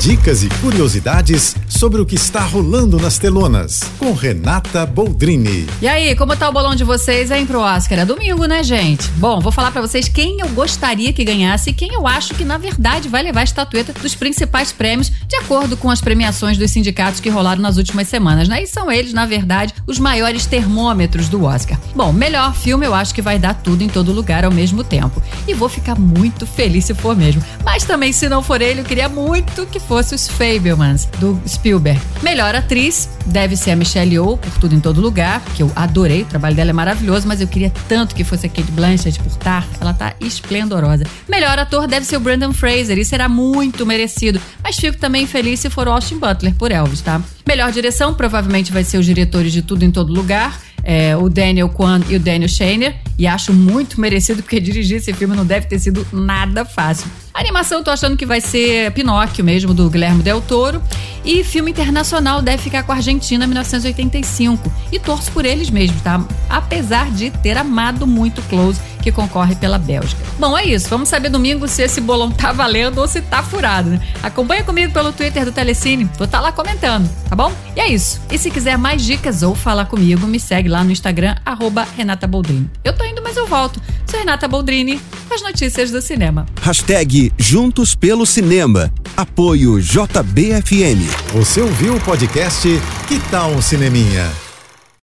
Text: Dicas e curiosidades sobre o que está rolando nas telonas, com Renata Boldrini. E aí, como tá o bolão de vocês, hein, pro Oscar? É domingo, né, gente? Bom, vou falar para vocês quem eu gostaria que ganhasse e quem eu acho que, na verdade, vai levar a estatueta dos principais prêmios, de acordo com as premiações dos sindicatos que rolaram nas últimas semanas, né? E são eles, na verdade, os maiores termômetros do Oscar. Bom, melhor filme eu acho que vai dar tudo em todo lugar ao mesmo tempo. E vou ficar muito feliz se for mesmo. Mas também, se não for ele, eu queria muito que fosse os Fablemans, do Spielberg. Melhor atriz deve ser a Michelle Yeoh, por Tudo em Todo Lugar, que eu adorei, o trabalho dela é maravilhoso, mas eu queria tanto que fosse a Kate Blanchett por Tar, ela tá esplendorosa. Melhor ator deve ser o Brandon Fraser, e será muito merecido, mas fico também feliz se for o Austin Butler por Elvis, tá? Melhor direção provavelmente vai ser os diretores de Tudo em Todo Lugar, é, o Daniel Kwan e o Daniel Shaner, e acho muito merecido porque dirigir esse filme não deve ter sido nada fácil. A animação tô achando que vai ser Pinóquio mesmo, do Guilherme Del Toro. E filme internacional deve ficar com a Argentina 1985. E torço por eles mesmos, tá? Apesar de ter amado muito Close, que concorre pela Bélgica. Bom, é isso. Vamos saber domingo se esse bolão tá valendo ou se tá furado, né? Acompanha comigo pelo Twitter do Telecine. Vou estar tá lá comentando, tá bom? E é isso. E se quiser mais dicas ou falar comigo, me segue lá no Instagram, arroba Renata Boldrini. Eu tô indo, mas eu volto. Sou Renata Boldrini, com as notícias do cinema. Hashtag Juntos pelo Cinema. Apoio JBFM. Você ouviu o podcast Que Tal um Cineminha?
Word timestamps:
Dicas 0.00 0.42
e 0.42 0.48
curiosidades 0.62 1.54
sobre 1.68 2.00
o 2.00 2.06
que 2.06 2.14
está 2.14 2.40
rolando 2.40 2.98
nas 2.98 3.18
telonas, 3.18 3.80
com 3.98 4.14
Renata 4.14 4.86
Boldrini. 4.86 5.66
E 5.82 5.86
aí, 5.86 6.16
como 6.16 6.34
tá 6.34 6.48
o 6.48 6.52
bolão 6.52 6.74
de 6.74 6.84
vocês, 6.84 7.30
hein, 7.30 7.44
pro 7.44 7.60
Oscar? 7.60 7.98
É 7.98 8.06
domingo, 8.06 8.46
né, 8.46 8.64
gente? 8.64 9.06
Bom, 9.16 9.40
vou 9.40 9.52
falar 9.52 9.70
para 9.70 9.82
vocês 9.82 10.08
quem 10.08 10.40
eu 10.40 10.48
gostaria 10.48 11.12
que 11.12 11.22
ganhasse 11.22 11.68
e 11.68 11.72
quem 11.74 11.92
eu 11.92 12.06
acho 12.06 12.34
que, 12.34 12.46
na 12.46 12.56
verdade, 12.56 13.10
vai 13.10 13.22
levar 13.22 13.40
a 13.40 13.44
estatueta 13.44 13.92
dos 13.92 14.14
principais 14.14 14.72
prêmios, 14.72 15.12
de 15.28 15.36
acordo 15.36 15.76
com 15.76 15.90
as 15.90 16.00
premiações 16.00 16.56
dos 16.56 16.70
sindicatos 16.70 17.20
que 17.20 17.28
rolaram 17.28 17.60
nas 17.60 17.76
últimas 17.76 18.08
semanas, 18.08 18.48
né? 18.48 18.62
E 18.62 18.66
são 18.66 18.90
eles, 18.90 19.12
na 19.12 19.26
verdade, 19.26 19.74
os 19.86 19.98
maiores 19.98 20.46
termômetros 20.46 21.28
do 21.28 21.44
Oscar. 21.44 21.78
Bom, 21.94 22.10
melhor 22.10 22.54
filme 22.54 22.86
eu 22.86 22.94
acho 22.94 23.14
que 23.14 23.20
vai 23.20 23.38
dar 23.38 23.52
tudo 23.52 23.82
em 23.82 23.88
todo 23.88 24.12
lugar 24.12 24.46
ao 24.46 24.50
mesmo 24.50 24.82
tempo. 24.82 25.22
E 25.46 25.52
vou 25.52 25.68
ficar 25.68 25.98
muito 25.98 26.46
feliz 26.46 26.86
se 26.86 26.94
for 26.94 27.14
mesmo. 27.14 27.44
Mas 27.62 27.84
também, 27.84 28.14
se 28.14 28.30
não 28.30 28.42
for 28.42 28.62
ele, 28.62 28.80
eu 28.80 28.84
queria 28.84 29.10
muito 29.10 29.66
que 29.66 29.89
fosse 29.90 30.14
os 30.14 30.28
Fablemans, 30.28 31.06
do 31.18 31.36
Spielberg. 31.48 32.00
Melhor 32.22 32.54
atriz 32.54 33.08
deve 33.26 33.56
ser 33.56 33.72
a 33.72 33.76
Michelle 33.76 34.12
Yeoh, 34.12 34.36
por 34.36 34.52
Tudo 34.60 34.72
em 34.72 34.78
Todo 34.78 35.00
Lugar, 35.00 35.42
que 35.56 35.64
eu 35.64 35.72
adorei, 35.74 36.22
o 36.22 36.26
trabalho 36.26 36.54
dela 36.54 36.70
é 36.70 36.72
maravilhoso, 36.72 37.26
mas 37.26 37.40
eu 37.40 37.48
queria 37.48 37.72
tanto 37.88 38.14
que 38.14 38.22
fosse 38.22 38.46
a 38.46 38.48
Kate 38.48 38.70
Blanchett 38.70 39.18
por 39.18 39.34
Tar, 39.34 39.66
ela 39.80 39.92
tá 39.92 40.14
esplendorosa. 40.20 41.04
Melhor 41.28 41.58
ator 41.58 41.88
deve 41.88 42.06
ser 42.06 42.18
o 42.18 42.20
Brandon 42.20 42.52
Fraser, 42.52 42.98
e 42.98 43.04
será 43.04 43.28
muito 43.28 43.84
merecido, 43.84 44.40
mas 44.62 44.76
fico 44.76 44.96
também 44.96 45.26
feliz 45.26 45.58
se 45.58 45.68
for 45.68 45.88
o 45.88 45.90
Austin 45.90 46.18
Butler 46.18 46.54
por 46.54 46.70
Elvis, 46.70 47.00
tá? 47.00 47.20
Melhor 47.44 47.72
direção 47.72 48.14
provavelmente 48.14 48.70
vai 48.70 48.84
ser 48.84 48.96
os 48.96 49.04
diretores 49.04 49.52
de 49.52 49.60
Tudo 49.60 49.84
em 49.84 49.90
Todo 49.90 50.12
Lugar, 50.12 50.56
é, 50.90 51.16
o 51.16 51.28
Daniel 51.28 51.68
Kwan 51.68 52.00
e 52.08 52.16
o 52.16 52.20
Daniel 52.20 52.48
Shaner, 52.48 52.96
e 53.16 53.24
acho 53.24 53.52
muito 53.52 54.00
merecido 54.00 54.42
porque 54.42 54.58
dirigir 54.58 54.96
esse 54.96 55.12
filme 55.12 55.36
não 55.36 55.46
deve 55.46 55.66
ter 55.66 55.78
sido 55.78 56.04
nada 56.12 56.64
fácil. 56.64 57.08
A 57.32 57.38
animação 57.38 57.80
tô 57.80 57.92
achando 57.92 58.16
que 58.16 58.26
vai 58.26 58.40
ser 58.40 58.90
Pinóquio 58.90 59.44
mesmo, 59.44 59.72
do 59.72 59.88
Guilherme 59.88 60.20
Del 60.20 60.40
Toro. 60.40 60.82
E 61.24 61.44
filme 61.44 61.70
internacional 61.70 62.42
deve 62.42 62.60
ficar 62.60 62.82
com 62.82 62.90
a 62.90 62.96
Argentina 62.96 63.46
1985. 63.46 64.72
E 64.90 64.98
torço 64.98 65.30
por 65.30 65.44
eles 65.44 65.70
mesmos, 65.70 66.02
tá? 66.02 66.26
Apesar 66.48 67.08
de 67.12 67.30
ter 67.30 67.56
amado 67.56 68.04
muito 68.04 68.42
Close, 68.48 68.80
que 69.00 69.12
concorre 69.12 69.54
pela 69.54 69.78
Bélgica. 69.78 70.20
Bom, 70.38 70.56
é 70.56 70.64
isso. 70.64 70.88
Vamos 70.88 71.08
saber 71.08 71.28
domingo 71.28 71.66
se 71.66 71.82
esse 71.82 72.00
bolão 72.00 72.30
tá 72.30 72.52
valendo 72.52 72.98
ou 72.98 73.06
se 73.06 73.20
tá 73.20 73.42
furado, 73.42 73.90
né? 73.90 74.00
Acompanha 74.22 74.62
comigo 74.62 74.92
pelo 74.92 75.12
Twitter 75.12 75.44
do 75.44 75.52
Telecine. 75.52 76.04
Vou 76.04 76.24
estar 76.24 76.38
tá 76.38 76.40
lá 76.40 76.52
comentando, 76.52 77.08
tá 77.28 77.36
bom? 77.36 77.52
E 77.76 77.80
é 77.80 77.88
isso. 77.88 78.20
E 78.30 78.38
se 78.38 78.50
quiser 78.50 78.76
mais 78.76 79.02
dicas 79.02 79.42
ou 79.42 79.54
falar 79.54 79.86
comigo, 79.86 80.26
me 80.26 80.38
segue 80.38 80.68
lá 80.68 80.84
no 80.84 80.90
Instagram, 80.90 81.36
arroba 81.44 81.86
Renata 81.96 82.26
Boldrini. 82.26 82.70
Eu 82.84 82.92
tô 82.92 83.04
indo, 83.04 83.22
mas 83.22 83.36
eu 83.36 83.46
volto. 83.46 83.80
Sou 84.06 84.18
Renata 84.18 84.48
Boldrini, 84.48 85.00
com 85.28 85.34
as 85.34 85.42
notícias 85.42 85.90
do 85.90 86.00
cinema. 86.02 86.46
Hashtag 86.60 87.32
Juntos 87.38 87.94
pelo 87.94 88.26
Cinema. 88.26 88.92
Apoio 89.16 89.80
JBFM. 89.80 91.00
Você 91.32 91.60
ouviu 91.60 91.96
o 91.96 92.00
podcast 92.00 92.68
Que 93.06 93.18
Tal 93.30 93.50
um 93.50 93.62
Cineminha? 93.62 94.49